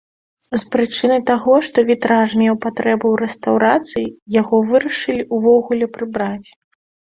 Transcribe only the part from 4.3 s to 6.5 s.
яго вырашылі ўвогуле прыбраць.